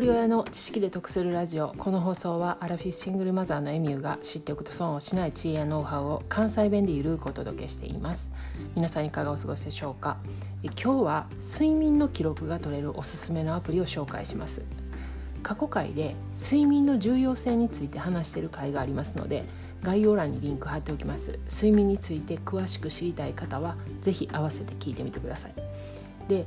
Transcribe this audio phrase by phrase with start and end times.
[0.00, 1.68] 人親の知識で得するラジオ。
[1.68, 8.32] この放送はアラフィフシングルマザーのエミューが知っておくと損をしない知恵やノウハウを関西弁でゆるくお届けしています。
[8.74, 10.16] 皆さんいかがお過ごしでしょうか？
[10.64, 14.62] え今日は睡眠の記録が取れるおすすめのアプリを紹介します。
[15.44, 19.44] 過去回で睡眠の重要性について話している回がありますので
[19.84, 21.38] 概要欄にリンク貼っておきます。
[21.48, 25.52] 睡眠について詳しく知りたい方は是非合わせて聞いてみてください。
[26.28, 26.46] で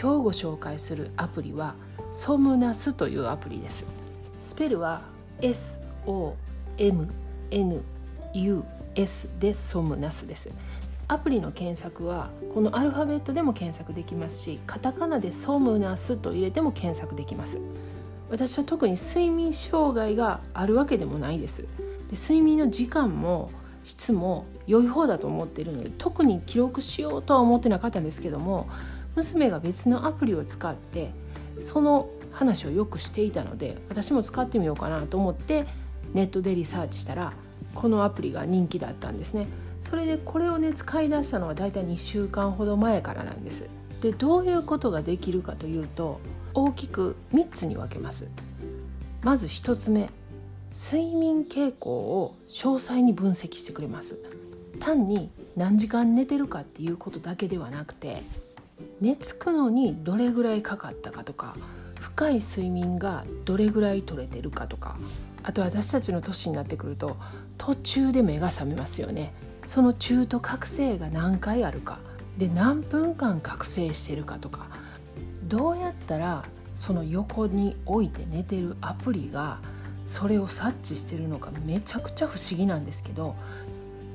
[0.00, 1.74] 今日ご紹介するアプリは
[2.12, 3.84] ソムナスというアプリです。
[4.40, 5.02] スペルは
[5.40, 6.22] SOMNUS
[9.38, 10.50] でソムナスです。
[11.08, 17.58] アプリの検索はこのアルファベットでも検索できますしカタカナでソムナスと入れても検索できます。
[18.28, 21.62] 私は特に睡眠障害があるわけでもないです。
[21.62, 21.68] で
[22.16, 23.50] 睡眠の時間も
[23.84, 28.68] 質も良い方だと思っているので特に記録しようとは思ってなかったんですけども
[29.14, 31.12] 娘が別のアプリを使って
[31.62, 35.66] その話をよくしていたので私も使ってみようかなと思って
[36.12, 37.32] ネットでリサーチしたら
[37.74, 39.46] このアプリが人気だったんですね。
[39.82, 43.68] それでこれをね使い出したのはだいたい2週間ほど前からなんです。
[44.00, 46.20] でどういうことができるかというと
[46.54, 48.26] 大きく3つに分けます。
[49.22, 50.10] まず1つ目
[50.72, 54.18] 睡眠傾向を詳細に分析してくれます。
[54.80, 58.22] 単に何時間寝てるかっていうことだけではなくて
[59.00, 61.54] 寝つくのにどれぐらいかかったかとか
[62.00, 64.96] 深い睡眠がどれぐらい取れてるかとか
[65.42, 67.16] あと私たちの年になってくると
[67.58, 69.32] 途中で目が覚めますよね。
[69.66, 71.98] その中途覚醒が何回あるか。
[72.38, 74.66] で何分間覚醒してるかとか。
[75.44, 76.44] どうやったら
[76.76, 79.58] その横に置いて寝てるアプリが
[80.06, 83.34] それを察知してるのかめちゃくちゃ不思議なんですけど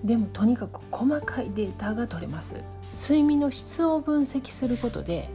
[0.04, 2.56] でもとにかく細かいデータが取れます。
[2.92, 5.30] 睡眠の質を分析することで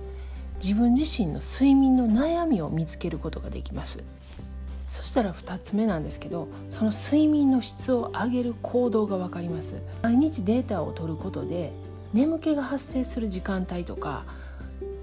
[0.62, 4.02] 自分自身の睡眠の悩みを見つけることができます。
[4.86, 9.82] そしたら2つ目なんですけどその睡眠の質を上げる行動が分かります。
[10.02, 11.72] 毎日データを取ることで
[12.12, 14.24] 眠気が発生する時間帯とか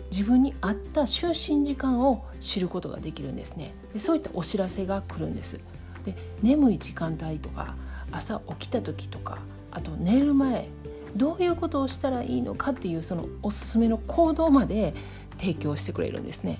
[0.09, 3.74] 自分に合った就寝時間を知ることができるんですね。
[3.94, 5.59] でそういったお知らせが来るんです。
[6.06, 7.75] で眠い時間帯とか
[8.12, 9.40] 朝起きた時とか
[9.72, 10.69] あと寝る前
[11.16, 14.94] どういうことをしたらいいのかっていうそのおすすめの行動まで
[15.38, 16.57] 提供してくれるんですね。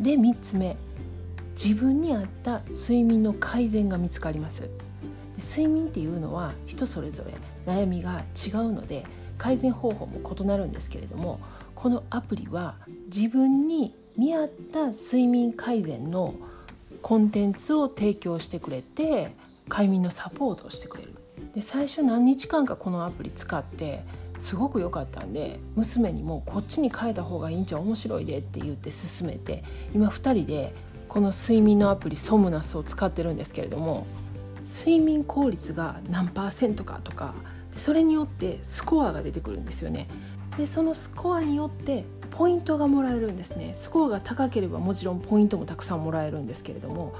[0.00, 0.76] で3つ目。
[1.62, 4.70] 自分に合った睡眠の改善が見つかります。
[5.38, 7.32] 睡眠っていうのは人それぞれ。
[7.66, 9.04] 悩みが違うので
[9.38, 11.40] 改善方法も異なるんですけれども
[11.74, 12.74] このアプリは
[13.14, 16.34] 自分に見合った睡眠改善の
[17.02, 19.34] コンテンツを提供してくれて
[19.68, 21.09] 快眠のサポートをしてくれる。
[21.54, 24.02] で最初何日間かこのアプリ使って
[24.38, 29.62] すごく良かったんで娘にもこっちに変えた方がいいんじゃ面白いでって言って勧めて
[29.94, 30.72] 今2人で
[31.08, 34.06] この睡眠のアプリソムナスを使ってるんですけれども
[34.64, 37.34] 睡眠効率が何パーセントかとか
[37.76, 40.06] それによってスコアが出てくるんですよね。
[40.56, 43.72] でそのスコアによってポイントがもらえるんですね。
[43.74, 47.14] スコアが高ければもちろんポイントもたくさんもらえるんですけれども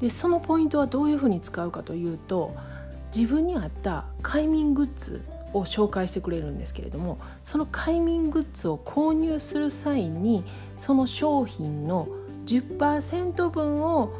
[0.00, 2.54] でそのポイントはどういうふうに使うかというと
[3.14, 10.44] 自分に合った快眠グッズを紹介してくれるんですけれどもその快眠グッズを購入する際に
[10.76, 12.08] その商品の
[12.46, 14.12] 10%分を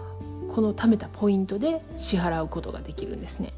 [0.55, 3.53] この貯めたポイントで支払うことができるんですね。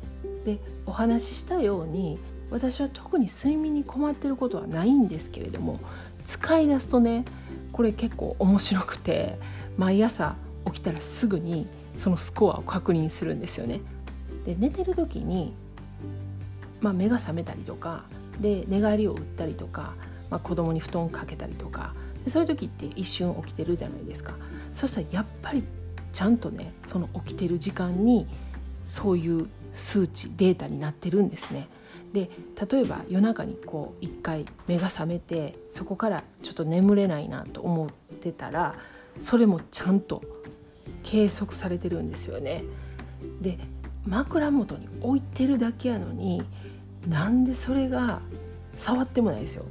[0.44, 2.18] でお話ししたように
[2.50, 5.78] 私は特に睡眠に困ってることはないんですけれども
[6.24, 7.24] 使い出すとね
[7.72, 9.38] これ結構面白くて
[9.76, 10.34] 毎朝
[10.66, 13.80] 起きたらすぐにそのスコアを確認するんですよね。
[14.44, 15.52] で寝てる時に
[16.80, 18.04] まあ、目が覚めたりとか
[18.40, 19.94] で寝返りを打ったりとか、
[20.30, 21.92] まあ、子供に布団かけたりとか
[22.24, 24.34] でそういう時って一瞬起きてるじゃないですか
[24.72, 25.62] そしたらやっぱり
[26.12, 28.26] ちゃんとねその起きてる時間に
[28.86, 31.68] そういう数値データになってるんですね。
[32.12, 32.28] で
[32.68, 38.74] 例えば夜中にこう一回目が覚めてそこからちょっと眠れないなと思ってたら
[39.20, 40.20] それもちゃんと
[41.04, 42.64] 計測されてるんですよね。
[43.40, 43.60] で
[44.06, 46.42] 枕元に置いてるだけやのに
[47.08, 48.20] なんでそれが
[48.74, 49.64] 触ってもないですよ。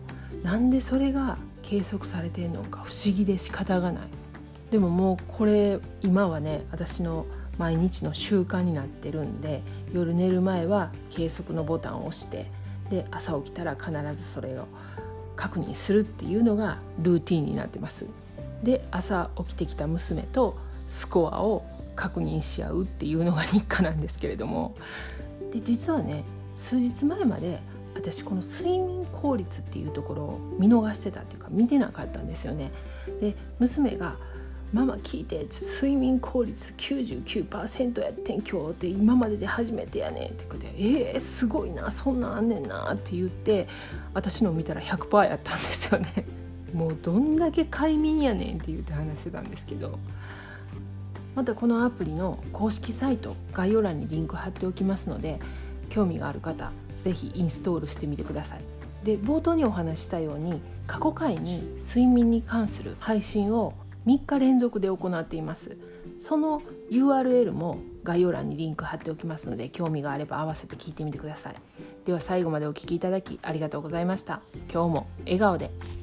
[0.43, 4.03] なんでそれが計測されてんのか不思議で仕方がない。
[4.71, 7.25] でももうこれ今はね私の
[7.57, 9.61] 毎日の習慣になってるんで
[9.93, 12.45] 夜寝る前は計測のボタンを押して
[12.89, 14.67] で朝起きたら必ずそれを
[15.35, 18.05] 確認するっていうのがルーティンになってます。
[18.63, 21.63] で朝起きてきた娘とスコアを
[21.99, 24.73] 確認し合うっていうのが日課なんですけれども。
[25.53, 26.23] で実はね
[26.57, 27.59] 数日前まで
[27.95, 32.71] 私この睡眠効率っていうところを見逃してたっていうか見てなかったんですよね。
[33.19, 34.15] で娘が
[34.71, 40.73] ママ聞いて睡眠効率99%やってん今日って今までで初めてやねんって言って
[41.11, 43.67] 「えー、すごいなそんなんあんねんな」って言って
[44.13, 46.25] 私の見たら100%やったんですよね。
[46.73, 49.99] もうどんだけ快眠やねんって言って話してたんですけど。
[51.35, 55.39] またこのアプリの公式サイト概要欄にリンク貼っておきますので
[55.89, 56.71] 興味がある方
[57.01, 58.61] 是非インストールしてみてください。
[59.03, 63.73] で冒頭にお話したように過去回に睡眠に関する配信を
[64.05, 65.77] 3日連続で行っています。
[66.19, 66.61] その
[66.91, 71.55] URL も概要欄にリンク貼っておきますので興味があれば合わせて聞いてみてください。
[72.05, 74.41] では最後までお聴きいただきありがとうございました。
[74.71, 75.98] 今日も笑顔で。